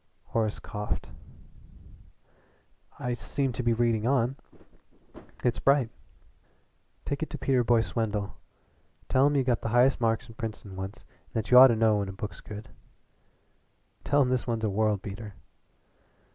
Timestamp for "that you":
11.35-11.59